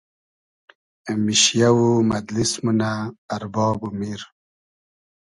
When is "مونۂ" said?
2.63-2.91